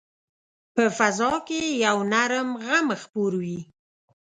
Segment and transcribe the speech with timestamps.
[0.73, 3.59] په فضا کې یو نرم غم خپور وي